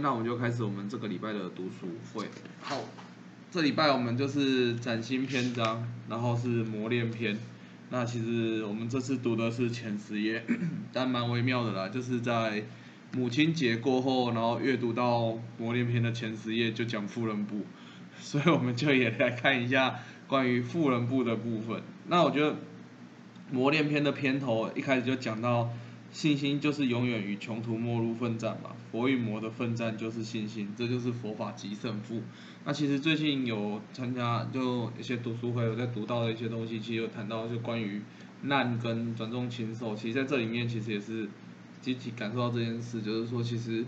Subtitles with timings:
[0.00, 2.26] 那我们就开始我们这个礼拜的读书会。
[2.60, 2.76] 好，
[3.50, 7.38] 这礼拜我们就是崭新篇章，然后是磨练篇。
[7.90, 10.44] 那其实我们这次读的是前十页，
[10.92, 12.64] 但蛮微妙的啦，就是在
[13.12, 17.66] 母亲节过后，然后阅读到磨练篇的前十页就讲富人部，
[18.20, 21.82] 所以我们就也来看一下关于富人部的部分。
[22.06, 22.56] 那我觉得
[23.50, 25.70] 磨练篇的片头一开始就讲到。
[26.10, 32.22] 信心就是永远与穷途末路奋战嘛，佛与魔的奋战就是信心，这就是佛法即胜负。
[32.64, 38.02] 那其实最近有参加就一些读书会，有在读到的一些东西，其实有谈到就关于
[38.42, 41.28] 难跟转重轻受，其实在这里面其实也是
[41.80, 43.84] 积极感受到这件事，就是说其实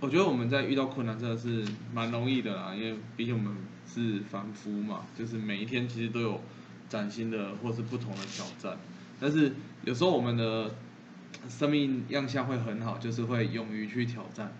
[0.00, 3.56] 我觉得我们在遇到困难真的是蛮容易的啦，因为毕竟我们
[3.86, 6.40] 是凡夫嘛，就是每一天其实都有
[6.88, 8.76] 崭新的或是不同的挑战，
[9.20, 9.52] 但是
[9.84, 10.74] 有时候我们的
[11.48, 14.52] 生命样相会很好，就是会勇于去挑战，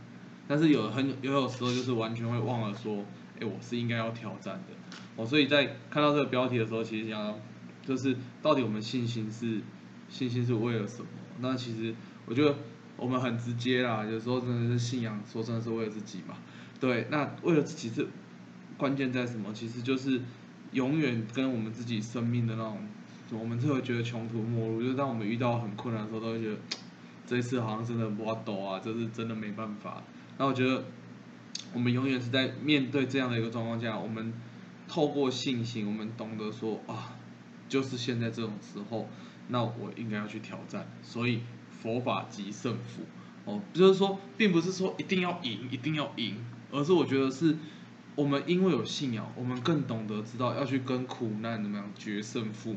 [0.47, 3.05] 但是有很有有时候就是完全会忘了说，
[3.41, 4.99] 哎，我是应该要挑战的。
[5.17, 7.39] 哦，所以在看到这个标题的时候，其实想要，
[7.85, 9.61] 就是到底我们信心是
[10.09, 11.09] 信心是为了什么？
[11.41, 11.95] 那其实
[12.27, 12.57] 我觉得
[12.97, 16.37] 我们很直接啦，有时候真的是信仰，说真的是为了自己嘛。
[16.81, 18.09] 对，那为了自己是
[18.77, 19.53] 关键在什么？
[19.53, 20.21] 其实就是
[20.73, 22.79] 永远跟我们自己生命的那种。
[23.39, 26.57] 我们就会觉得穷途末路，就是当我们遇到很困难的时候，都会觉得
[27.27, 30.03] 这一次好像真的不抖啊，这是真的没办法。
[30.39, 30.85] 那我觉得
[31.73, 34.33] 我们永远是在面对这样的一个状况下，我们
[34.89, 37.17] 透过信心，我们懂得说啊，
[37.69, 39.09] 就是现在这种时候，
[39.49, 40.87] 那我应该要去挑战。
[41.03, 41.41] 所以
[41.71, 43.03] 佛法即胜负
[43.45, 46.37] 哦，就是说，并不是说一定要赢，一定要赢，
[46.71, 47.57] 而是我觉得是
[48.15, 52.77] 我们因为有信仰，我们更懂得知道要去跟苦难怎么样决胜负。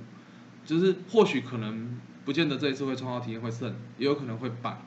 [0.67, 4.77] 就是或许可能不见得这一次会创造体验会胜，也有可能会败，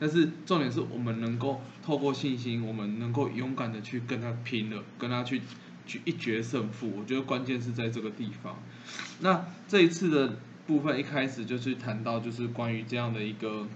[0.00, 5.42] 但是重点是我们能够透过信心，我们能够勇敢的去跟他拼了，跟他去
[5.86, 6.90] 去一决胜负。
[6.98, 8.56] 我觉得关键是在这个地方。
[9.20, 13.66] 那这一次的部分一开始就是谈到就是关于这样的一个，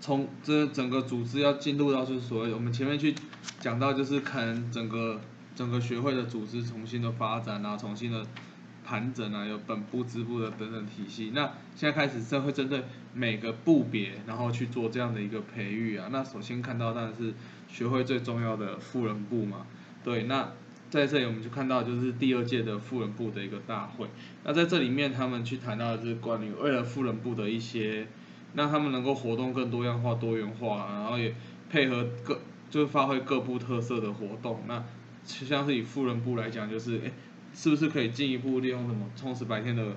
[0.00, 3.14] 从这整个组织要进入到就是所谓我们前面去
[3.58, 5.20] 讲到就是可能整个
[5.54, 8.26] 整个学会的组织重新的发展啊，重新的。
[8.90, 11.30] 盘整啊，有本部、支部的等等体系。
[11.32, 12.82] 那现在开始是会针对
[13.14, 16.08] 每个部别，然后去做这样的一个培育啊。
[16.10, 17.32] 那首先看到当然是
[17.68, 19.64] 学会最重要的富人部嘛。
[20.02, 20.50] 对，那
[20.90, 24.08] 在这里我们就看到就是第二届的富人部的一个大会。
[24.42, 28.08] 那在这里面他们去谈到的就是关于为了富人部的一些，
[28.56, 31.32] 让他们能够活动更多样化、多元化，然后也
[31.70, 34.64] 配合各就是发挥各部特色的活动。
[34.66, 34.82] 那
[35.24, 37.12] 像是以富人部来讲，就是诶。
[37.52, 39.96] 是不是可以进一步利用什么充实白天的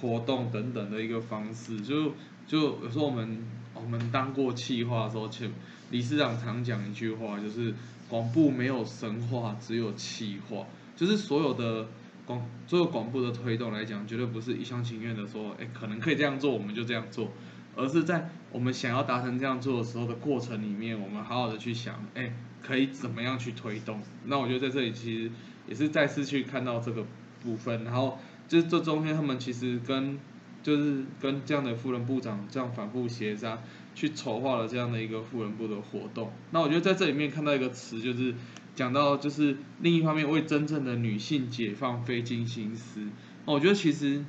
[0.00, 1.80] 活动等等的一个方式？
[1.80, 2.12] 就
[2.46, 3.44] 就有时候我们
[3.74, 5.50] 我们当过企划的时候，前
[5.90, 7.74] 理事长常讲一句话，就是
[8.08, 10.66] 广部没有神话，只有企划。
[10.96, 11.86] 就是所有的
[12.26, 17.30] 广所有广部的推动来讲，绝对不是一厢情愿的说，哎，可能可以这样做，我们就这样做，
[17.76, 22.32] 而是在我们想要达成这样做的时候的过程里面，我们好好的去想，哎，
[22.62, 24.00] 可以怎么样去推动？
[24.24, 25.30] 那我觉得在这里其实。
[25.66, 27.04] 也是再次去看到这个
[27.42, 30.18] 部分，然后就是这中间他们其实跟
[30.62, 33.62] 就是跟这样的富人部长这样反复协商，
[33.94, 36.32] 去筹划了这样的一个富人部的活动。
[36.50, 38.34] 那我觉得在这里面看到一个词，就是
[38.74, 43.00] 讲到就是另一方面为真正的女性解放费尽心思。
[43.44, 44.24] 我觉得其实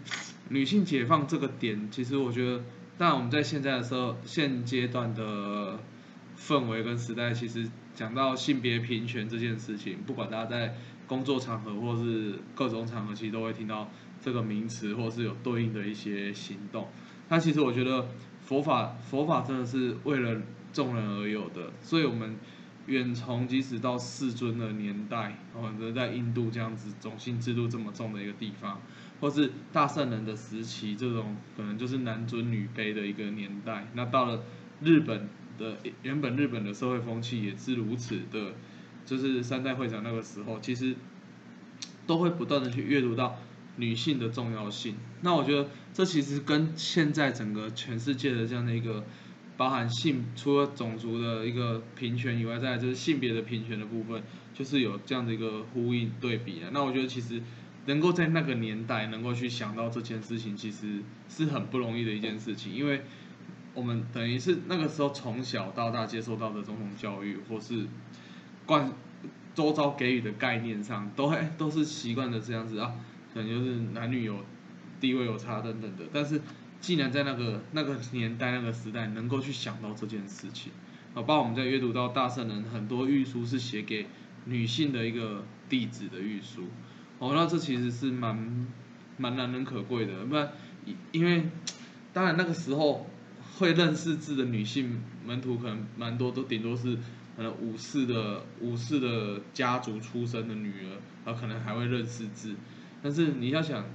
[0.50, 2.64] 女性解放这个点，其实我觉得，
[2.98, 5.80] 当然我们在现在的时候现阶段的
[6.38, 10.76] 氛围跟时代，其实讲到性别平权这件事情，不管大家在
[11.08, 13.90] 工作场合或是各种场合，其实都会听到
[14.22, 16.88] 这个名词，或是有对应的一些行动。
[17.30, 18.08] 那其实我觉得
[18.42, 20.42] 佛法佛法真的是为了
[20.74, 22.36] 众人而有的，所以我们
[22.88, 28.80] 远从即使到世尊的年代，或者在印度这样子种姓制度这么重的一个地方，
[29.20, 33.88] 或是大圣人的时期，这种可能就是男尊女卑的一个年代。
[33.94, 34.44] 那到了
[34.82, 38.54] 日本的原本日本的社会风气也是如此的。
[39.06, 40.96] 就是三代会长那个时候，其实
[42.08, 43.38] 都会不断的去阅读到
[43.78, 44.96] 女性的重要性。
[45.22, 49.04] 那我觉得这其实跟现在整个全世界的这样的一个
[49.58, 54.24] 包含性，除了种族的一个平权以外，在就是性别的平权的部分，
[54.54, 56.62] 就是有这样的一个呼应对比。
[56.72, 57.42] 那我觉得其实
[57.86, 63.04] 能够在那个年代能够去想到这件事情，其实是很不容易的一件事情，因为
[63.74, 67.86] 我们等于是那个时候从小到大接受到的总统教育，或是
[68.66, 68.92] 惯
[69.54, 72.94] 周遭给予的概念上，都会 都是习惯的这样子啊，
[73.34, 74.44] 可能就是男女有
[75.00, 76.06] 地位有差等等的。
[76.12, 76.42] 但是，
[76.82, 80.72] 既然在那个那个年代那个时代能够去想到这件事情，
[81.14, 84.08] 好吧我们在阅读到大圣人很多御书是写给
[84.46, 86.66] 女性的一个弟子的御书，
[87.20, 88.68] 哦，那这其实是蛮
[89.18, 90.52] 蛮难能可贵的，不然
[91.12, 91.46] 因为
[92.12, 93.10] 当然那个时候
[93.58, 96.98] 会认识字的女性门徒可能蛮多，都顶多是
[97.36, 102.56] 可能武士的武士的家族出身的女儿，她可能还会认识字，
[103.02, 103.86] 但是你要想，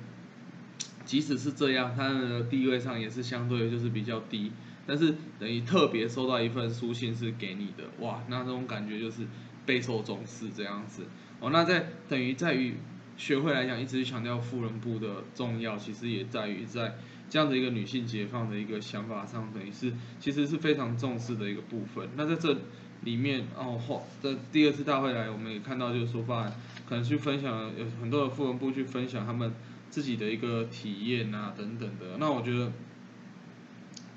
[1.04, 4.52] 即使是这样，她的地位上也是相对就是比较低。
[4.86, 9.22] 但是等于特别收到一份书信是给你的，哇，那种感觉就是
[9.64, 11.04] 备受重视这样子。
[11.38, 12.74] 哦，那在等于在于
[13.16, 16.96] 学会来讲，一直强调妇人部的重要，其实也在于在
[17.28, 22.08] 这样的一个女性解放的一个想法上，等于是其实是非常重视的一个部分。
[22.16, 22.58] 那在这
[23.02, 26.44] 里面，哦，后在第二次大会来，我们也看到就是说，发
[26.88, 29.52] 可能去分享有很多的富人部去分享他们
[29.90, 32.16] 自己的一个体验啊等等的。
[32.18, 32.72] 那我觉得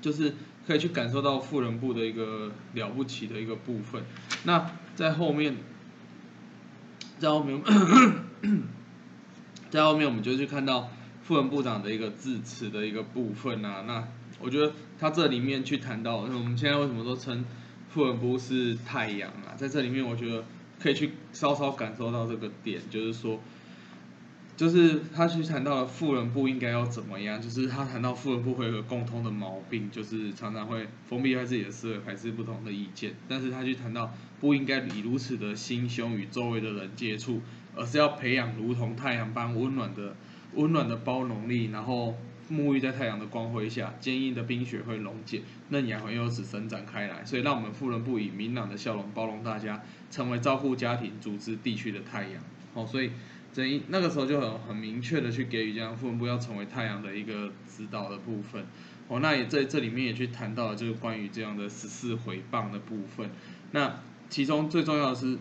[0.00, 0.34] 就是。
[0.66, 4.02] 可以去感受到富人部的一个了不起的一个部分。
[4.44, 5.56] 那在后面，
[7.20, 7.60] 在后面，
[9.68, 10.88] 在后面我们就去看到
[11.22, 13.84] 富人部长的一个致辞的一个部分啊。
[13.86, 14.08] 那
[14.40, 17.44] 我觉得他这里面去谈到，我们现在为什么都称
[17.94, 19.54] 富人不是太阳啊？
[19.56, 20.44] 在这里面，我觉得
[20.82, 23.38] 可以去稍稍感受到这个点，就是说。
[24.56, 33.16] 就是他去谈到了富人部应该要怎么样，就是他谈到富人部会有共通的毛病，就是常常会封闭在自己的思维，排斥不同的意见。
[33.28, 37.42] 但是他去谈到不应该以如此的心胸与周围的人接触，
[37.74, 40.14] 而是要培养如同太阳般温暖的
[40.54, 42.16] 温暖的包容力，然后
[42.50, 47.24] 沐浴在太阳的光辉下，坚硬的冰雪会溶解，嫩芽会由此伸展开来。
[47.24, 52.42] 所以让我们富人部以明朗的笑容包容大家，成为照顾家庭、组织地区的太阳。
[52.74, 53.10] 哦，所以。
[53.54, 58.66] 所以那个时候就很很明确的去给予这样父母部要成为太阳的一个指导的部分，
[59.06, 63.30] 哦，那也在这里面也去谈到了就是关于这样的十四回棒的部分，
[63.70, 65.38] 那其中最重要的是，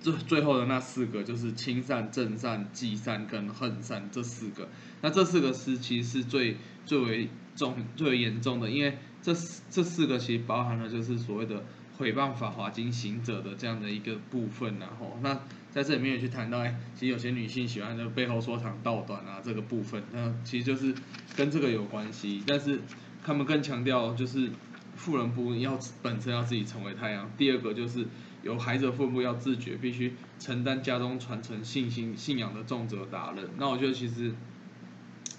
[0.00, 4.68] 最最后的那四个就是亲善、正善、忌善跟恨善这四个，
[5.02, 9.34] 那这四个是其实是最最为重最为严重的，因为这
[9.70, 11.64] 这四个其实包含了就是所谓的
[11.96, 15.40] 毁谤法华经行者的这样的一个部分，然后那。
[15.76, 20.94] 在这里面也去谈到，哎，其实有些女性喜欢的背后说长道短啊，这个部分，那其实就是
[21.36, 22.42] 跟这个有关系。
[22.46, 22.80] 但是
[23.22, 24.50] 他们更强调，就是
[24.94, 27.30] 富人不要本身要自己成为太阳。
[27.36, 28.06] 第二个就是
[28.46, 33.50] 有孩子的父母要自觉，必须承担家中传承信心信仰的重责大任。
[33.58, 34.32] 那我觉得其实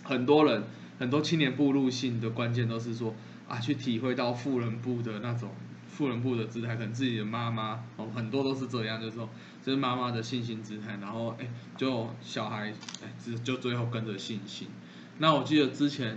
[0.04, 0.66] 很多人
[1.00, 3.16] 很多青年步入性的关键都是说
[3.48, 5.50] 啊，去体会到富人部的那种。
[5.90, 9.28] 富人部的姿态，可能自己的妈妈哦，很多都是这样，就是说，
[9.64, 12.72] 就是妈妈的信心姿态，然后哎，就小孩
[13.04, 14.68] 哎，就就最后跟着信心。
[15.18, 16.16] 那我记得之前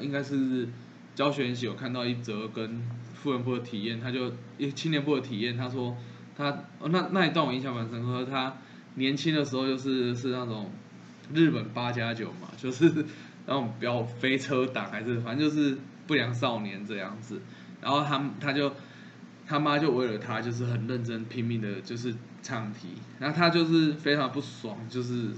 [0.00, 0.68] 应该是
[1.14, 2.82] 教学研习有看到一则跟
[3.26, 5.96] 富人部的体验，他就一青年部的体验，他说
[6.36, 8.54] 他那那一段我印象蛮深刻，他
[8.94, 10.70] 年轻的时候就是是那种
[11.34, 13.04] 日本八加九嘛， 就是
[13.46, 17.40] 那种比较飞车党还是反正就是不良少年这样子，
[17.82, 18.72] 然后他他就。
[19.48, 22.12] 他妈就为了他，就是很认真拼命的，就是
[22.42, 22.88] 唱题，
[23.20, 25.28] 然后他就是非常不爽，就是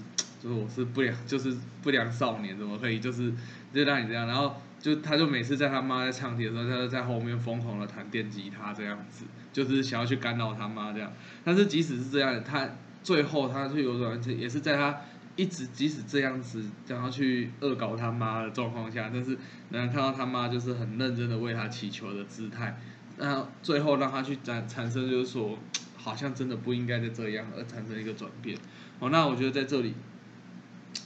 [0.43, 3.31] 就是我是不良，就是不良少年，怎么可以就是
[3.71, 4.27] 就让你这样？
[4.27, 11.13] 然后就他就每次在他妈在唱题的时候，他就在后面疯狂的弹电吉他这样子，就是想要去干扰他妈这样。
[11.45, 12.69] 但是即使是这样，他
[13.03, 15.01] 最后他就有种也是在他
[15.37, 19.37] 一直即使这样子想要去恶搞他妈的状况下，但是
[19.71, 22.79] 能看到他妈就是很认真的为他祈求的姿态。
[23.19, 25.59] 那最后让他去产产生，就是说，
[25.97, 28.57] 好像真的不应该再这样，而产生一个转变。
[29.01, 29.95] 哦，那我觉得在这里，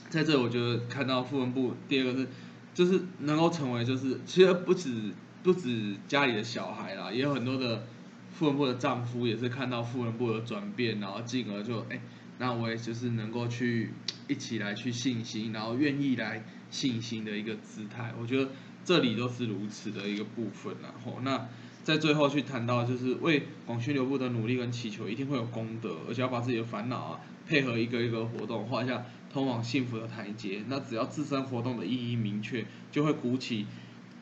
[0.09, 2.27] 在这我觉得看到富人部第二个是，
[2.73, 5.11] 就是能够成为，就是其实不止
[5.43, 7.85] 不止家里的小孩啦，也有很多的
[8.31, 12.01] 富人部的丈夫也是看到富人部的转变，然后进而就哎，
[12.39, 13.91] 那我也就是能够去
[14.27, 18.13] 一起来去信心，然后愿意来信心的一个姿态。
[18.19, 18.49] 我觉得
[18.83, 21.47] 这里都是如此的一个部分，然后那。
[21.83, 29.03] 在最后去谈到，就是为广宣流部的努力跟祈求，一定会有功德，而且要把自己的烦恼啊，配合一个一个活动，画下
[29.33, 30.63] 通往幸福的台阶。
[30.69, 33.65] 那只要自身活动的意义明确，就会鼓起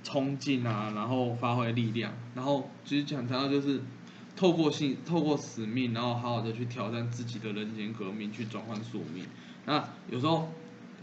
[0.03, 3.81] 冲劲啊，然后发挥力量，然后其实讲谈到就是
[4.35, 9.25] 透过性，透过使命，然后好好的去挑战自己的人间革命，去转换宿命。
[9.65, 10.49] 那有时候，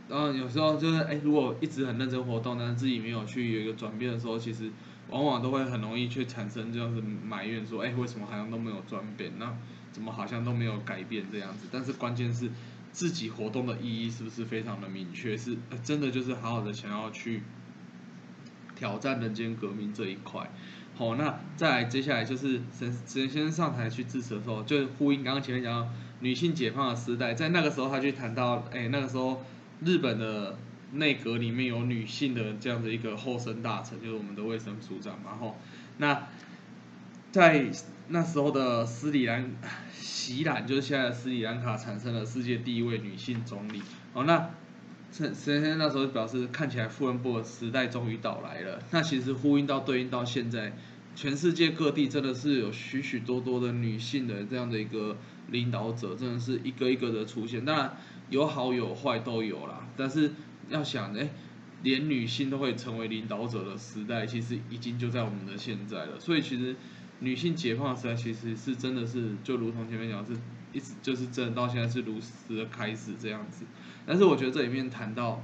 [0.08, 4.72] 然有时候就是，哎，如果一直很认真活动，但是自己没有去有一个转变的时候，其实。
[5.10, 9.32] 往往都会很容易去产生这样子埋怨，说，哎，为什么好像都没有转变？
[9.38, 9.56] 那
[9.90, 11.66] 怎么好像都没有改变这样子？
[11.72, 12.50] 但是关键是
[12.98, 15.36] 自己活动的意义是不是非常的明确？
[15.36, 17.44] 是真的就是好好的想要去
[18.74, 20.50] 挑战人间革命这一块。
[20.96, 25.88] 好，那再来接下来就是神神先生上台去致辞的时候，就呼应刚刚前面讲到
[26.18, 29.44] 女性解放的时代，在那个时候他去谈到，哎，那个时候
[29.84, 30.58] 日本的
[30.94, 35.56] 内阁里面有女性的这样的一个后生大臣，就是我们的卫生署长嘛，吼，
[35.98, 36.26] 那
[37.30, 37.66] 在
[38.08, 39.50] 那时候的斯里兰
[39.92, 43.82] 席兰，就是现在的斯里兰卡产生了世界第一位女性总理，
[44.14, 44.50] 哦，那。
[45.10, 48.78] 陈陈先生那时候表示，看起来富人部的时代终于到来了。
[48.90, 50.76] 那其实呼应到对应到现在，
[51.16, 55.16] 全世界各地真的是有许许多多的女性的这样的一个
[55.50, 57.64] 领导者，真的是一个一个的出现。
[57.64, 57.96] 当然
[58.28, 60.32] 有好有坏都有啦，但是
[60.68, 61.30] 要想，哎，
[61.82, 66.20] 连女性都会成为领导者的时代，其实已经就在我们的现在了。
[66.20, 66.76] 所以其实
[67.20, 70.32] 女性解放时代，其实是真的是就如同前面讲，是
[70.72, 73.64] 一直就是真的到现在是如实的开始这样子。
[74.06, 75.42] 但是我觉得这里面谈到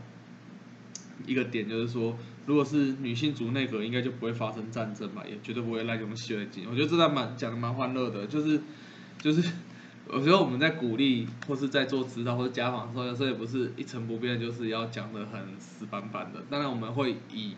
[1.27, 2.17] 一个点，就是说，
[2.47, 6.65] 如果是女性主内阁，应该就不会发生战争吧，也绝对不会滥用血精。
[6.71, 8.61] 我觉得这段蛮讲的蛮欢乐的，就是
[9.19, 9.51] 就是，
[10.07, 16.43] 我觉得我们在鼓励或是在做指导或者家访的时候，有时候也不是一成不变，就是要讲的很死板板的。
[16.49, 17.55] 当然我们会以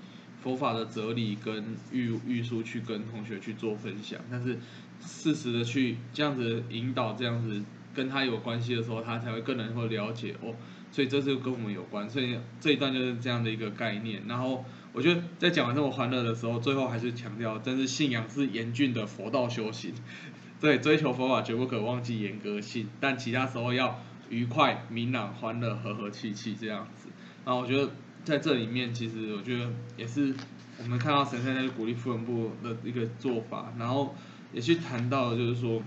[0.47, 4.57] 佛法的哲理跟玉玉书去跟同学去做分享，但是
[5.05, 7.61] 适时的去这样子引导，这样子
[7.93, 10.55] 跟他有关系的时候，他才会更能够了解哦。
[10.93, 14.23] 所以这是跟我们有关，所以这一段就是这样的一个概念。
[14.29, 19.93] 然后我觉得在讲完这么欢乐的时候，最后还是强调，真是信仰是严峻的佛道修行。
[20.61, 24.01] 对，追求佛法绝不可忘记严格性，但其他时候要
[24.31, 27.09] 愉快、明朗、欢乐、和和气气这样子。
[27.45, 27.91] 然后我觉得
[28.27, 30.35] 在这里面，其实我觉得也是
[30.83, 34.17] 我们看到神仙在鼓励富人部的一个做法，然后
[34.53, 35.81] 也去谈到就是说，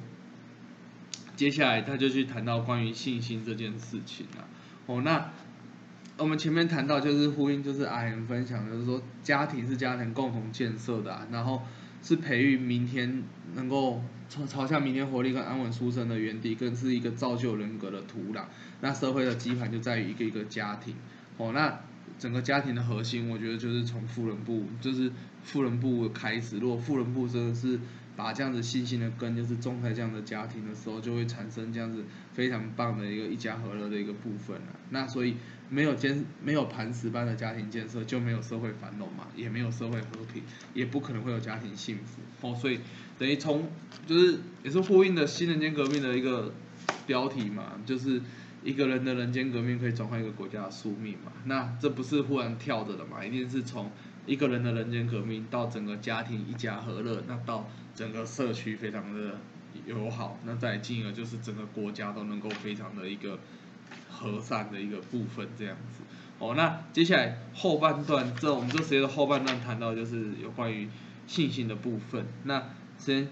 [1.35, 4.47] 接下来他就去谈到关于信心这件事情啊。
[4.85, 5.31] 哦，那
[6.17, 11.63] 我们前面谈到就是呼应，就是阿言分享，就是说家庭是家庭共同建设的，然后
[12.01, 13.21] 是培育明天
[13.53, 18.45] 能够朝朝向明天活力跟安稳出生的园地，更是一个造就人格的土壤。
[18.79, 20.95] 那社会的基盘就在于一个一个家庭。
[21.35, 21.81] 哦，那
[22.19, 25.11] 整个家庭的核心，我觉得就是从富人部，就是
[25.43, 26.57] 富人部开始。
[26.57, 27.79] 如果富人部真的是
[28.15, 34.79] 把这样子信心的根，就是种在这样的家庭的时候，就会产生这样子非常棒的一个一家和乐的一个部分了。
[34.89, 35.37] 那所以
[35.69, 42.21] 没有坚没有磐石般的家庭建设，就没有社会繁荣嘛，也没有社会和平，也不可能会有家庭幸福。
[42.41, 42.81] 哦，所以
[43.17, 43.69] 等于从
[44.05, 46.53] 就是也是呼应的新人间革命的一个
[47.07, 48.21] 标题嘛，就是
[48.63, 51.31] 一个人的人间革命可以转换一个国家的宿命嘛。
[51.45, 53.91] 那这不是忽然跳着的嘛，一定是从。
[54.25, 59.39] 一个人的人间革命，到整个家庭一家和乐，那到整个社区非常的
[59.87, 63.39] 友好，那再进而就是整个国家都能够非常的一个
[64.07, 66.03] 和善的一个部分这样子。
[66.37, 70.87] 哦，那接下来后半段，这我们这时间的后半段谈到就是有关于
[71.25, 72.27] 信心的部分。
[72.43, 73.29] 那先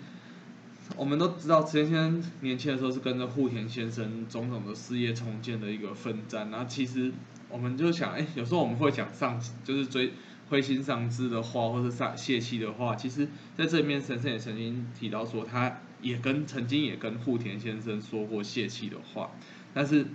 [0.95, 7.11] 我们都知道，池田先生年轻的时候是跟着户田先生种种的事业重建的一个奋战，然后其实
[7.49, 10.13] 我们就想，哎，有时候我们会讲上就是追。
[10.49, 13.27] 灰心丧志的话，或者丧泄气的话，其实
[13.57, 19.31] 在这里面，神圣也曾经提到说，他也跟曾经也跟户田先生说过泄气的话，
[19.73, 20.05] 但是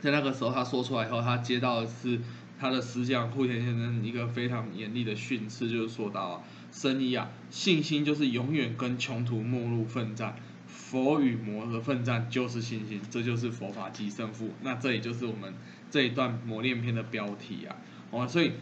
[0.00, 2.18] 在那个时候他说出来以后，他接到的是
[2.58, 14.50] 他的师匠户田先生一个非常严厉的训斥，就是说到生意啊，信心就是永远跟穷途末路奋战，佛与魔的奋战就是信心，这就是佛法即胜负。
[14.62, 15.54] 那这也就是我们
[15.90, 17.76] 这一段磨练篇的标题啊，
[18.10, 18.52] 哦，所以。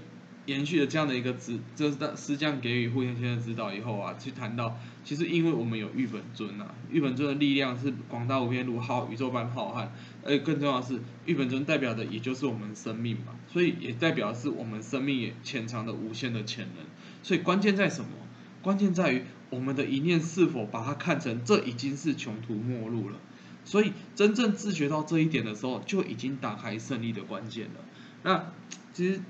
[0.46, 9.88] 延续了这样的一个指，就是师匠给予户田先生指导以后啊，去谈到，其实因为我们有玉本尊呐，玉本尊的力量是广大无边如浩宇宙般浩瀚，
[10.22, 16.84] 而更重要的是，玉本尊代表的也就是我们生命嘛，所以也代表是我们生命也潜藏的无限的潜能，
[17.26, 18.10] 所以关键在什么？
[18.62, 23.16] 关键在于我们的一念是否把它看成这已经是穷途末路了，
[23.64, 27.80] 所以真正自觉到这一点的时候，就已经打开胜利的关键了。
[28.22, 28.52] 那
[28.92, 29.20] 其实。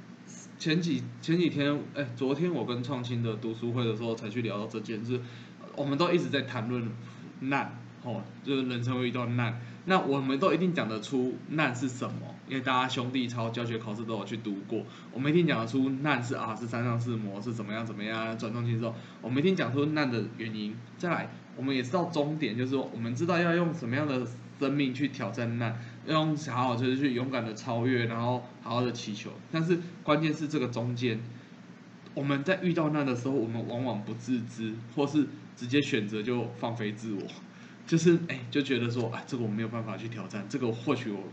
[0.58, 5.20] 前几前几天，哎，昨天我跟创新的读书会的时候，才去聊到这件事。
[5.76, 6.90] 我们都一直在谈论
[7.40, 9.60] 难，哦，就是人生会遇到难。
[9.84, 14.84] 那我们都一定讲得出难是什么，因为大家兄弟超教学考试都有去读过。
[15.12, 18.94] 我们一定讲得出难是啊，是山上是魔是怎么样怎么样转动性之后。
[19.20, 20.76] 我们一定讲出难的原因。
[20.96, 24.26] 再来，我们也知道终点，就是说我们知道要用什么样的
[24.58, 25.80] 生命去挑战难。
[26.06, 29.30] 用好好就是去勇敢的超越，然后好好的祈求。
[29.50, 31.20] 但是关键是这个中间，
[32.14, 35.26] 我们在遇到难的时候，我们往往不自知，或是
[35.56, 37.22] 直接选择就放飞自我，
[37.88, 41.24] 就是哎就觉得说，哎这个我没有办法去挑战，这个或许我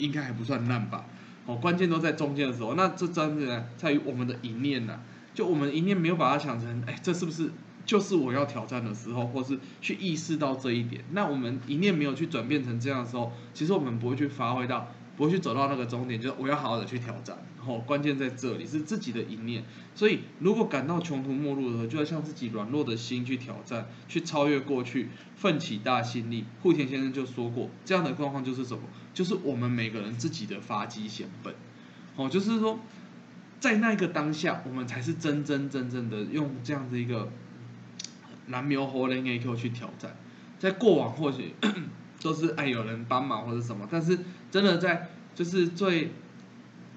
[0.00, 1.04] 应该还不算烂吧。
[1.46, 4.98] 哦，关键都在中间的时候，那这真的在于我们的一念呐，
[5.32, 7.50] 就我们一念没有把它想成，哎，这是不是
[7.86, 11.02] 就是我要挑战的时候，或是去意识到这一点？
[11.12, 14.88] 那我们一念没有去转变成这样的时候，其实我们不会去发挥到。
[15.20, 17.36] 不会去走到那个终点，就是我要好好的去挑战。
[17.58, 19.62] 然后关键在这里是自己的一念。
[19.94, 26.46] 所以如果感到穷途末路的时候，就要向自己软弱的心去挑战，去超越过去，奋起大心力。
[26.62, 28.84] 户田先生就说过，这样的状况就是什么？
[29.12, 31.54] 就是我们每个人自己的发迹显本。
[32.16, 32.78] 哦，就是说，
[33.60, 37.30] 在那个当下，我们才是真真正正的用这样的一个
[38.46, 40.16] 蓝苗活人 A Q 去挑战。
[40.58, 41.54] 在过往或许。
[42.20, 44.18] 都是哎有人帮忙或者什么，但是
[44.50, 46.12] 真的在就是最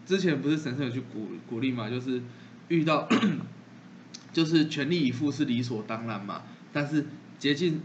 [0.05, 2.21] 之前不是神圣有去鼓鼓励嘛，就是
[2.67, 3.07] 遇到
[4.33, 7.05] 就是全力以赴是理所当然嘛，但是
[7.39, 7.81] 竭尽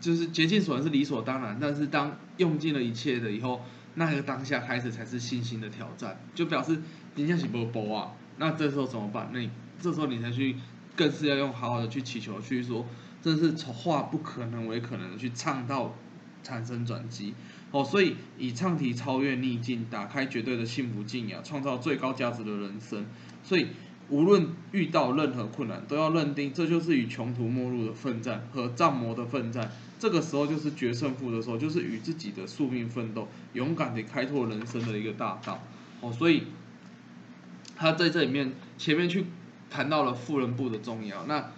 [0.00, 3.62] 就是竭尽所能是理所当然，但是当用尽了一切的以后，
[3.94, 6.80] 那个当下开始才是信心的挑战，就表示
[7.14, 9.30] 你像是波波啊，那这时候怎么办？
[9.32, 10.56] 那你这时候你才去
[10.96, 12.86] 更是要用好好的去祈求，去说
[13.22, 15.94] 真是从化不可能为可能去唱到。
[16.42, 17.34] 产生转机，
[17.70, 23.06] 哦，所以以唱题超越逆境，打开绝对的幸福境呀，创造最高价值的人生。
[23.42, 23.68] 所以
[24.08, 29.70] 无论遇到任何困难，都要认定这就是与穷途末路的奋战和战魔的奋战。
[29.98, 35.62] 这个时候就是决胜负的时候，就是与自己的宿命奋斗，勇敢地开拓人生的一个大道。
[36.00, 36.44] 哦，所以
[37.76, 39.26] 他在这里面前面去
[39.70, 41.50] 谈到了富人部的重要，那。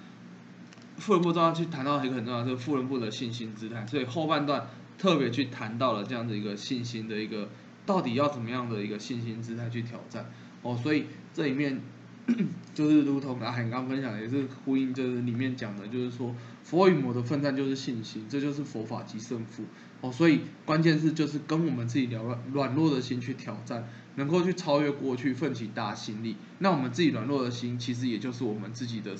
[1.03, 7.49] 富人部中要去谈到一个很重要，就是富人部的信心姿态，所以后半段特别去谈到了这样的一个信心的一个，
[7.85, 10.31] 到底要怎么样的一个信心姿态去挑战。
[10.63, 11.81] 哦，所以这里面
[12.73, 19.65] 就是如同阿海刚分享，也是呼应，就是里面讲的，就是说佛与魔的奋战就是信心，这就是佛法即胜负
[20.03, 29.17] 哦，所以关键是就是跟我们自己聊软软弱的心去挑战，能够去超越过去，奋起大心力，那我们自己软弱的心，其实也就是我们自己的。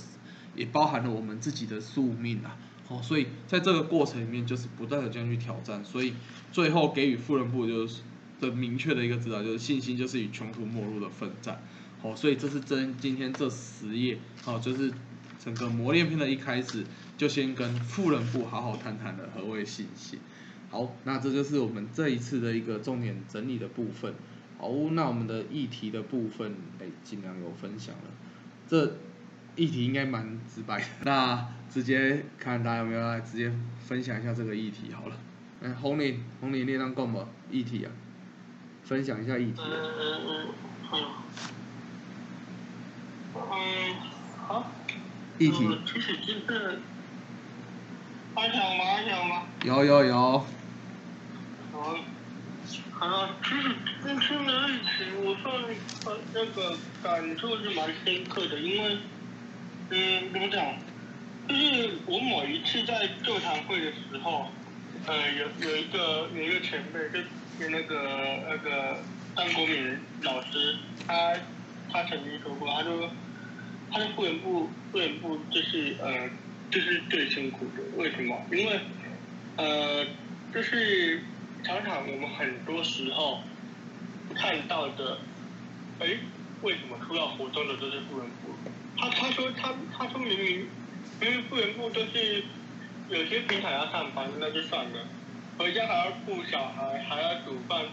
[0.55, 6.13] 也包含了我们自己的宿命啊，哦，所以在这个过程里面，就是不断的这样去挑战，所以
[6.53, 8.03] 最后给予富人部就是
[8.39, 11.63] 的明确的一个指导，就是信心就是与穷途末路的奋战，
[12.03, 14.93] 哦，所以这是真今天这十页，哦，就是
[15.43, 16.85] 整个磨练篇的一开始，
[17.17, 20.19] 就先跟富人部好好谈谈的何谓信心，
[20.69, 24.15] 好，那这就是我们这一次的一个重点整理的部分，
[24.63, 28.05] 好，那我们的议题的部分，哎，尽量有分享了，
[28.69, 28.95] 这。
[29.55, 33.53] 议题应该蛮直白，那直接看大家有没有来直接
[33.85, 35.17] 分享一下这个议题好了。
[35.63, 37.93] 哎，红林，红林，你让讲吧，议题啊，
[38.83, 39.61] 分享一下议题。
[39.61, 40.47] 嗯嗯嗯
[40.91, 41.05] 嗯。
[43.35, 43.95] 嗯，
[44.39, 44.73] 好。
[45.39, 45.79] 议题。
[45.85, 46.79] 其实就是
[48.35, 48.85] 安详吗？
[48.87, 49.43] 安详吗？
[49.67, 50.47] 有有有。
[51.75, 51.97] 好。
[53.01, 55.55] 啊，其实今天的议题，我算
[56.07, 58.97] 呃那个感触是蛮深刻的，因为。
[59.95, 60.75] 嗯，怎么讲？
[61.47, 64.51] 就是我某一次在座谈会的时候，
[65.07, 67.21] 呃，有有一个有一个前辈，就
[67.59, 69.03] 就那个那个
[69.37, 71.35] 张国敏老师，他
[71.93, 73.11] 他曾经说过，他说，
[73.91, 76.31] 他的会员部会员部就是呃，
[76.71, 77.83] 就是最辛苦的。
[77.97, 78.41] 为什么？
[78.51, 78.81] 因为
[79.59, 80.07] 呃，
[80.55, 81.23] 就是
[81.65, 83.41] 常常我们很多时候
[84.35, 85.19] 看到的，
[86.01, 86.19] 哎，
[86.63, 88.55] 为什么出要活动的都是富人部？
[88.97, 90.69] 他他说他他说明明
[91.21, 92.45] 明明富人部都是
[93.09, 95.07] 有些平台要上班，那就算了，
[95.57, 97.85] 回家还要顾小孩，还要煮饭，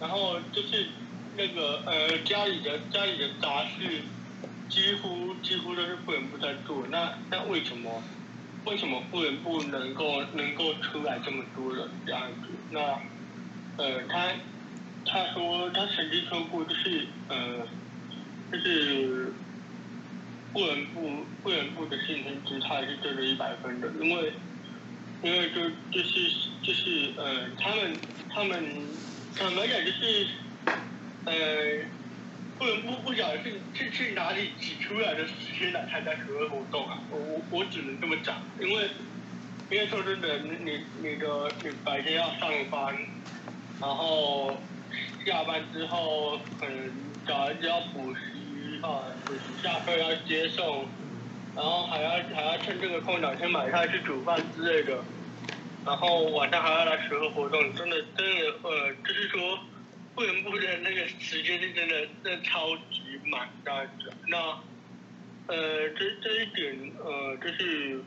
[0.00, 0.88] 然后就是
[1.36, 4.02] 那个呃家里的家里的杂事
[4.68, 8.02] 几乎几乎都是富人部在做，那那为什么
[8.64, 12.48] 为什么复原部能够能够出来这么多人这样子？
[12.70, 12.80] 那
[13.76, 14.32] 呃他
[15.06, 17.66] 他说他曾经说过就是呃
[18.52, 19.32] 就是。
[20.50, 24.32] 会员部会员部的信心姿态是真的一百分的，因为
[25.22, 26.30] 因为就就是
[26.62, 27.94] 就是呃，他们
[28.30, 28.64] 他们
[29.32, 30.26] 怎么讲就是
[31.26, 31.34] 呃，
[32.58, 38.88] 不能不不晓得是是去哪里挤出来的时间来参加合作活动啊，我我我只能这么讲，因为
[39.70, 42.96] 因为说真的，你你你的你白天要上班，
[43.80, 44.56] 然后
[45.24, 46.90] 下班之后可能
[47.26, 48.20] 小孩子要补习。
[48.80, 50.86] 啊，补习下课要接送，
[51.56, 55.02] 然后还要还要趁这个空档先买菜去煮饭之类的，
[55.84, 59.58] 然后晚上还要来学个活动，真的真的呃，就是说
[60.18, 64.12] 会员部的那个时间是真的真的超级满这样子。
[64.26, 64.36] 那
[65.46, 68.00] 呃这这一点呃就是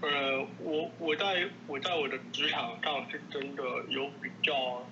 [0.00, 4.84] 呃我我在我在我的职场上是真的有比较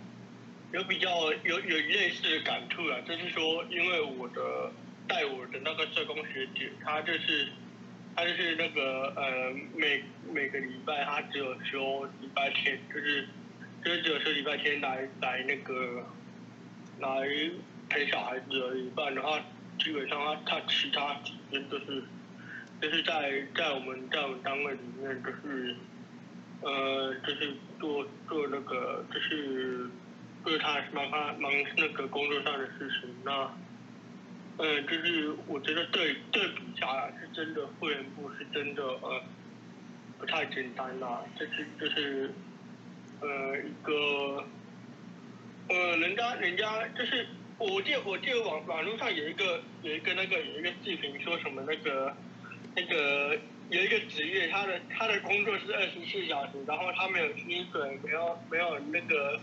[0.72, 4.70] 有比较有有类似的感触啊，就是说因为我的
[5.08, 7.48] 带我的那个社工学姐，她就是
[8.14, 13.26] 她就是那个呃每每个礼拜她只有休礼拜天，就是
[13.84, 16.06] 就是只有休礼拜天来来那个
[17.00, 17.28] 来
[17.88, 19.40] 陪小孩子而已，不然的话
[19.78, 22.02] 基本上他他其他时间都是
[22.80, 25.76] 就是在在我们在我们单位里面就是
[26.62, 29.88] 呃就是做做那个就是
[30.44, 33.50] 就是他忙他忙那个工作上的事情那。
[34.60, 39.22] 嗯，就是我觉得对对比下来是真的，会员部是真的呃
[40.18, 41.22] 不太简单啦。
[41.38, 42.28] 就是就是
[43.20, 44.44] 呃一个
[45.68, 47.26] 呃人家人家就是
[47.58, 52.16] 我记我记得网网络上有一个有一个那个有一个视频说什么那个
[52.74, 53.38] 那个
[53.70, 59.40] 有一个职业他的他的工作是二十四小时，然后他没有薪水，没有没有那个。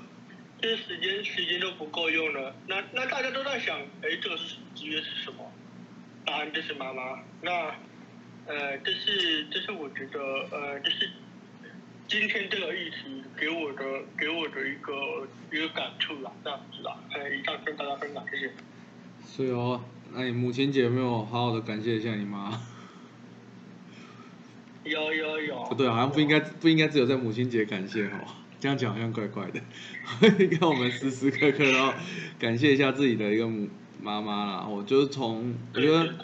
[0.57, 4.38] 这时间时间都不够用了，那那大家都在想，哎，这个
[4.73, 5.51] 职业是什么？
[6.25, 7.19] 答案就是妈妈。
[7.41, 7.75] 那
[8.47, 10.19] 呃，这是这是我觉得
[10.51, 11.09] 呃，就是
[12.07, 13.83] 今天这个议题给我的
[14.17, 16.97] 给我的一个一个感触啦，这样子啦。
[17.11, 18.51] 哎，以上跟大家分享，谢谢。
[19.27, 19.81] 是哦，
[20.13, 22.61] 那你母亲节有没有好好的感谢一下你妈？
[24.83, 25.63] 有有有。
[25.63, 28.19] 不对，好像不应该不应该只有在母亲节感谢哦。
[28.59, 29.59] 这样讲好像怪怪的，
[30.59, 31.93] 让我们时时刻刻都
[32.39, 33.67] 感谢一下自己的一个母
[34.01, 34.67] 妈妈啦。
[34.67, 36.15] 我就是从我觉得，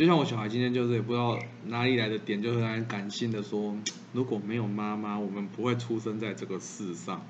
[0.00, 3.76] 就像我小孩今天就是也不知道哪里来的点，就是很感性的说，
[4.14, 7.20] 如果没有妈妈，我们不会出生在这个世上。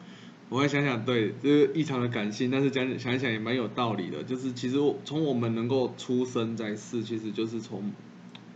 [0.48, 4.22] 我会想想，对，就是异常的感性，但是讲想想也蛮有道理的。
[4.22, 7.90] 就是其实从我们能够出生在世，其实就是从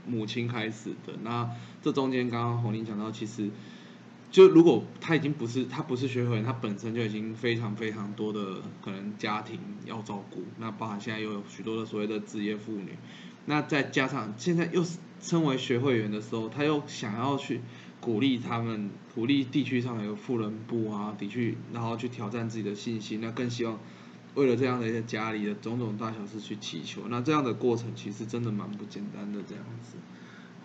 [0.07, 1.15] 母亲开始的。
[1.25, 1.51] 那
[1.83, 3.51] 这中间刚刚红玲讲到，其实。
[4.31, 12.99] 就如果他已经不是他不是学会员，他本身就已经非常非常多的可能家庭要照顾，那包含现在又有许多的所谓的职业妇女，
[13.47, 17.61] 那再加上现在又是称为学会员的时候，他又想要去
[18.01, 23.79] 鼓励他们，鼓励地区上有富人部啊，地区然后去挑战自己的信心，那更希望
[24.35, 29.97] 为了这样的一些家里的种种大小事去祈求，那这样的过程其实真的蛮不简单的这样子。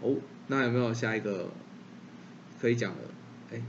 [0.02, 0.16] 哦，
[0.48, 1.50] 那有没有下一个
[2.60, 2.98] 可以讲的？
[3.52, 3.62] 哎，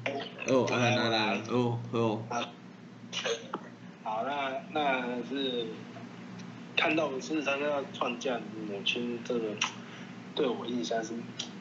[0.48, 2.22] 哦，来来来，哦，哦，
[4.02, 5.66] 好，那那是
[6.80, 9.50] 看到事实上要创建母亲这个，
[10.34, 11.12] 对我印象是，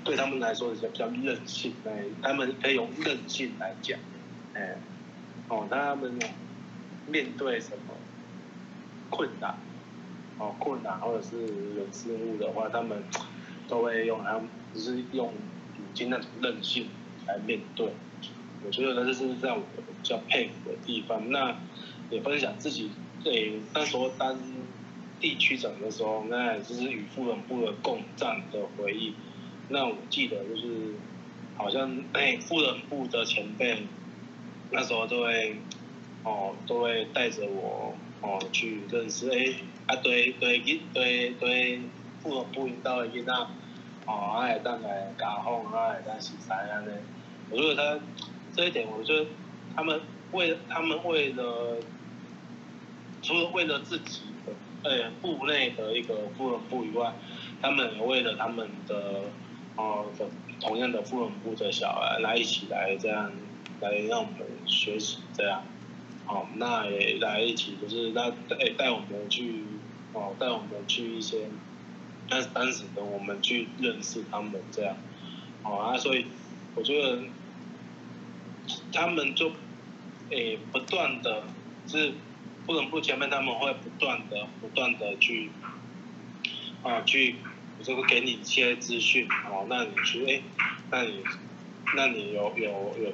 [0.02, 4.00] 对他们来说是比较任性，哎，他们可以用任性来讲，
[4.54, 4.78] 哎，
[5.50, 6.18] 哦，他们
[7.06, 7.94] 面对什么
[9.10, 9.58] 困难，
[10.38, 13.04] 哦，困难或者是人事物的话，他们
[13.68, 16.88] 都会用他们只是用母亲那种任性
[17.28, 17.92] 来面对。
[18.66, 21.30] 我觉得，这是在我比较佩服的地方。
[21.30, 21.58] 那
[22.10, 22.90] 也分享自己
[23.24, 24.36] 对那时候当
[25.20, 29.14] 地区长的时候，那就是与妇人部的共战的回忆。
[29.70, 30.96] 那我记得就是，
[31.58, 33.84] 好像哎，妇人部的前辈
[34.72, 35.58] 那时候都会
[36.24, 39.54] 哦，都会带着我哦去认识哎
[39.88, 41.82] 啊对对一对对
[42.22, 43.34] 妇人部引导的囡仔
[44.06, 46.92] 哦，啊会当来家访，啊会当洗菜安尼。
[47.50, 48.06] 我觉得他。
[48.52, 49.28] 这一点，我觉得
[49.76, 50.02] 他们
[50.32, 51.78] 为他们为了
[53.22, 54.22] 除了为了自己
[54.84, 57.14] 呃部内的一个富人部以外，
[57.62, 59.24] 他们也为了他们的
[59.76, 60.26] 哦的
[60.60, 63.32] 同样的富人部的小孩来一起来这样
[63.82, 65.64] 来让我们学习这样，
[66.28, 69.64] 哦那也来一起就是那带带我们去
[70.14, 71.48] 哦带我们去一些
[72.30, 74.96] 但是当时的我们去认识他们这样，
[75.64, 76.26] 哦啊所以
[76.76, 77.24] 我觉得。
[78.94, 79.52] 他们就
[80.30, 81.44] 诶不断的，
[81.88, 82.12] 是
[82.66, 85.50] 不能不前面他们会不断的不断的去
[86.84, 87.36] 啊去
[87.84, 90.44] 这个给你一些资讯哦，那你去诶，
[90.92, 91.24] 那你
[91.96, 92.68] 那你有有
[93.02, 93.14] 有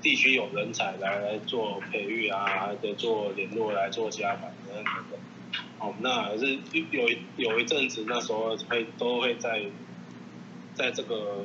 [0.00, 5.18] 地区有人才来来做培育啊，来做联络来做加班等等的，
[5.78, 6.58] 哦，那还是
[6.90, 9.62] 有有一阵子那时候会都会在
[10.74, 11.44] 在这个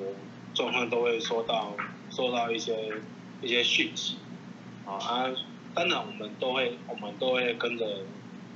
[0.54, 1.76] 状况都会收到
[2.10, 2.94] 收到一些。
[3.40, 4.16] 一些讯息，
[4.84, 5.30] 啊啊，
[5.78, 7.86] 当然我们都会，我们都会跟着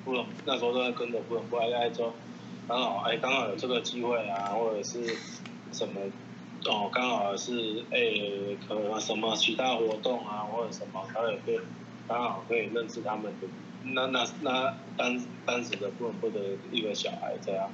[0.03, 2.11] 布隆，那时候都会跟着布隆过来，来说，
[2.67, 5.05] 刚好哎，刚好有这个机会啊，或者是
[5.71, 6.01] 什么，
[6.65, 7.99] 哦，刚好是哎，
[8.67, 11.59] 可能什么其他活动啊，或者什么，他也可以
[12.07, 13.47] 刚好可以认识他们的，
[13.83, 16.39] 那那那当当时的布隆部的
[16.71, 17.69] 一个小孩这样，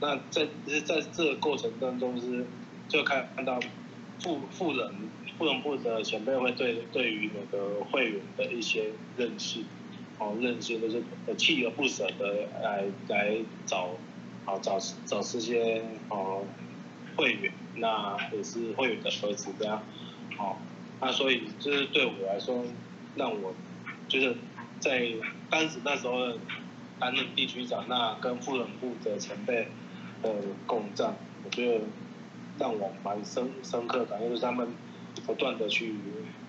[0.00, 2.46] 那在是在这个过程当中是
[2.88, 3.60] 就看看到
[4.22, 4.94] 富富人。
[5.38, 9.60] 不能部的前辈会对对于那个会员的一些认识，
[10.18, 11.00] 哦，认识就是
[11.36, 13.90] 锲而不舍的来来找，
[14.44, 16.44] 好找找这些哦
[17.16, 19.80] 会员，那也是会员的儿子这样，
[20.38, 20.56] 哦，
[21.00, 22.64] 那所以就是对我来说，
[23.14, 23.54] 让我
[24.08, 24.34] 就是
[24.80, 25.06] 在
[25.48, 26.36] 当时那时候
[26.98, 29.68] 担任地区长，那跟副总部的前辈
[30.20, 30.34] 的
[30.66, 31.84] 共战，我觉得
[32.58, 34.74] 让我蛮深深刻感，就是他们
[35.20, 35.94] 不断的去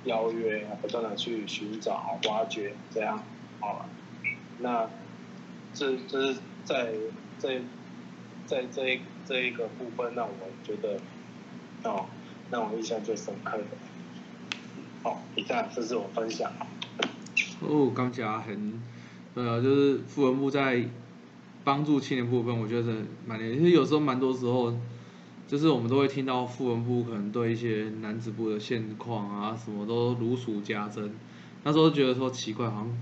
[0.06, 3.24] 邀约，不断的去寻找、挖掘这样，
[3.60, 3.86] 好了，
[4.60, 4.90] 那
[5.74, 6.94] 这这是在
[7.38, 7.62] 在。
[8.50, 11.00] 在这一这一个部分，让我觉得，
[11.84, 12.08] 哦，
[12.50, 13.66] 让我印象最深刻的。
[15.04, 16.52] 好，以上这是我分享。
[17.62, 18.82] 哦，刚讲很，
[19.36, 20.84] 呃，就是富文部在
[21.64, 22.92] 帮助青年部分，我觉得
[23.28, 24.74] 蛮，因为有时候蛮多时候，
[25.50, 31.12] 就是我们都会听到富文部可能对一些男子部的现况啊，什么都如数家珍，
[31.66, 32.98] 那时候觉得说奇怪，好像。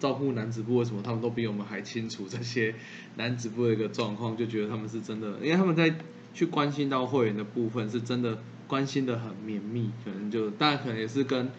[0.00, 2.72] 照顾男子部为什么他们都比我们还清楚这些
[3.16, 4.36] 男子部的一个状况？
[4.36, 5.92] 就觉得他们是真的，因为他们在
[6.32, 9.90] 去关心到会员的部分，是真的关心的很绵密。
[10.04, 11.50] 可能就当然可能也是跟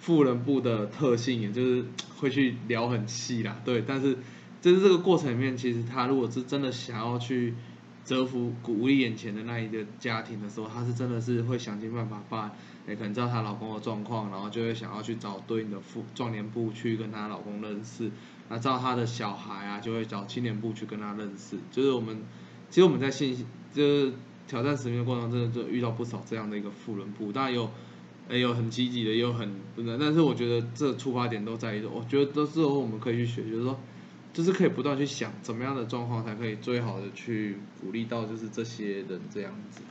[0.00, 1.84] 富人部的特性，也就是
[2.16, 3.60] 会去聊很细啦。
[3.62, 4.16] 对，但是
[4.62, 7.52] 就是这个过程里面，其实他如果是真的想要去
[8.04, 12.52] 折服、鼓励眼前的那一个家庭的时候，她是真的是会想尽办法把。
[12.88, 18.10] 也可能知道她老公的状况，然后就会想要去找对应的妇壮年部去跟她老公认识。
[18.48, 21.56] 那知道她的小孩啊，就会找青年部去跟她认识。
[21.70, 22.24] 就是我们，
[22.70, 24.12] 其实我们在信息就是
[24.48, 27.30] 挑战使命的过程中，真的就遇到不少这样的一个妇人部。
[27.30, 27.70] 当然有，
[28.28, 29.96] 也有很积极的，也有很不能。
[29.96, 33.78] 但是我觉得这出发点都在于，我觉得都是我们可以去学，就是说，
[34.32, 39.82] 就是可以不断去想怎么样的状况才可以最好的去鼓励到就是这些人这样子。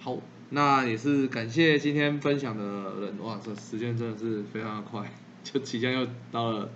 [0.00, 0.18] 好。
[0.52, 2.64] 那也是感谢今天分享的
[3.02, 5.08] 人，哇，这时间真的是非常的快，
[5.44, 6.68] 就即将又到了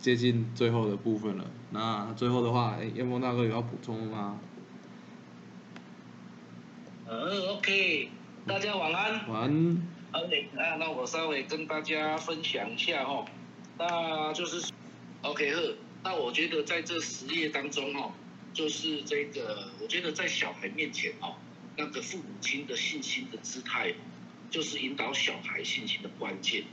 [0.00, 1.44] 接近最后的部分了。
[1.70, 4.40] 那最后的话，哎，燕峰大哥有要补充吗？
[7.06, 8.08] 嗯，OK，
[8.48, 9.28] 大家晚安。
[9.28, 9.82] 晚安。
[10.10, 13.24] OK，那，那我稍微跟大家分享一下哦，
[13.78, 14.72] 那就是
[15.22, 15.74] ，OK 呵，
[16.10, 18.14] 那我觉得在这十页当中哈，
[18.54, 21.38] 就是这个，我觉得在小孩面前哈。
[21.76, 23.92] 那个父母亲的信心的姿态，
[24.50, 26.64] 就是引导小孩信心的关键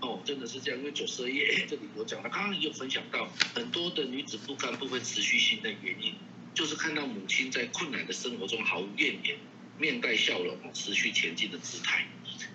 [0.00, 0.80] 哦，真的是这样。
[0.80, 6.14] 因为九十二页 这里有讲到，刚刚也有分享到，很多的女子不甘不会持续性的原因，
[6.54, 9.36] 就是看到母亲在困难的生活中毫无怨言，
[9.78, 12.06] 面带笑容，持续前进的姿态。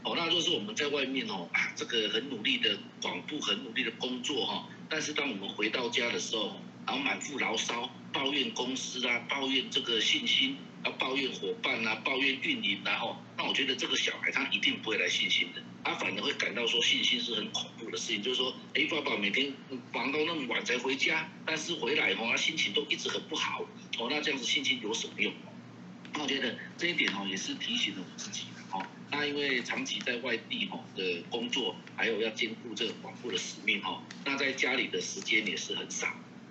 [0.03, 10.57] 哦，那就是我们在外面哦啊，这个很努力的广布，很努力的工作哈，但是当我们回到家的时候，然后满腹牢骚，抱怨公司啊，抱怨这个信心。
[10.83, 19.51] 啊抱怨伙伴啊，抱怨运营然后，那我觉得这个小孩他一定不会来信心的，他反而会感到说信心是很恐怖的事情，就是说，哎，爸爸每天
[19.91, 23.63] 忙到那么晚才回家，但是回来哦，他心情都一直很不好，
[23.97, 25.33] 哦，那这样子心情有什么用？
[26.27, 36.07] 觉得这一点哦，也是提醒了我自己的哦，那因为长期在外地哦的工作，还有要兼顾这个广布的使命哈，那在家里的时间也是很少，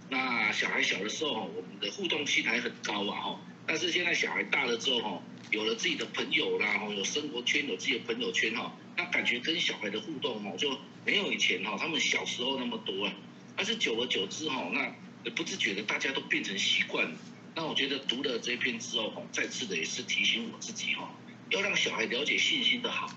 [0.08, 3.40] 那小孩小的时候我们的互动性还很高啊哈。
[3.66, 13.12] 但是现在小孩大了之后哈，有了自己的朋友啦，哈，有生活圈，有自己的朋友圈哈，那感觉跟小孩的互动哈，就没有以前哈，他们小时候那么多啊。
[13.56, 17.18] 但是久而久之哈，那不自觉的大家都变成习惯了。
[17.58, 21.10] 那我觉得读了这篇之后哈，再次的也是提醒我自己哈，
[21.48, 23.10] 要让小孩了解信心的好，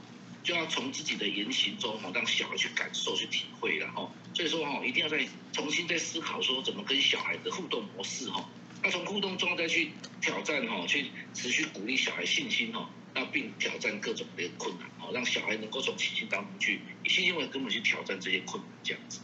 [0.43, 8.49] 就要从自己的言行中哈，让小孩去感受、去体会然后，所以说哈，一定要再重新再思考说怎么跟小孩的互动模式哈。
[8.82, 19.19] 那从互动中再去挑战哈，去持续鼓励小孩信心哈，那并挑战各种的困难哈，让小孩能够从信心当中去以信心为根本去挑战这些困难这样子。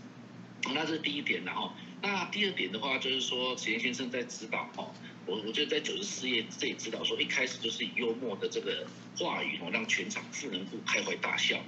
[0.73, 1.71] 那这是第一点然后，
[2.05, 4.93] 那第二点的话就是说，池岩先生在指导哦，
[5.25, 8.85] 我我觉得在九十四页这里指导说，一开始就是幽默的这个
[9.17, 11.59] 话语哦，让全场富人部开怀大笑。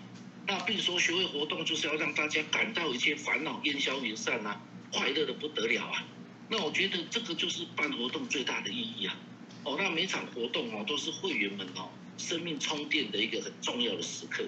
[0.46, 4.62] 那并说学会活动就是要让大家感到一切烦恼烟消云散啊，
[4.94, 6.06] 快乐的不得了啊。
[6.50, 9.18] 那我觉得这个就是办活动最大的意义啊！
[9.64, 14.46] 哦，那每场活动哦都是会员们哦生命充电的一个很重要的时刻。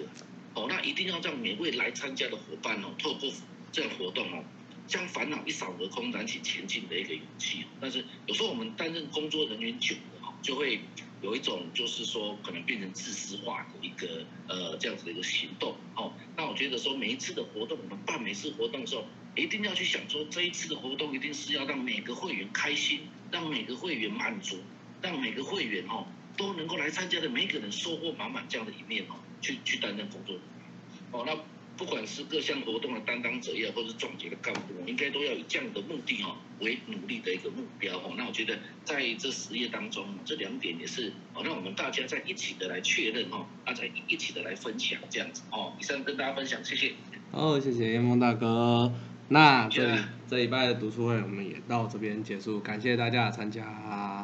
[0.54, 3.28] 哦，那一定要让每位来参加的伙伴哦，透过
[3.72, 4.42] 这样活动哦，
[4.90, 7.64] 将烦恼一扫而空，燃起前进的一个勇气。
[7.80, 10.80] 但是有时候我们担任工作人员久了，就会
[11.22, 15.76] 有一种就是说可能变成自私化的一个呃这样子的一个行动。
[15.94, 19.06] 哦，那我觉得说每一次的活动，我们办每次活动的时候。
[19.36, 24.58] 一定要去想说，这一次的活动一定是要让每个会员开心，让每个会员满足，
[25.00, 26.04] 让每个会员哦
[26.36, 30.66] 都能够来参加的每一个人收获满满这样的一面哦，去去担任工作人员
[31.12, 31.36] 哦，那
[31.80, 38.12] 不管是各项活动的担当者也好，或是总结的干部，应该都要以这样的目的哦为努力的一个目标哦。
[38.18, 45.72] 那我觉得在这十页当中，这两点也是哦，让我们大家在一起的来确认哦，大家一起的来分享这样子哦。
[45.80, 46.92] 以上跟大家分享，谢谢。
[47.30, 48.92] 哦，谢谢叶梦大哥。
[49.28, 49.96] 那这
[50.28, 54.19] 这礼拜的读书会我们也到这边结束，感谢大家的参加。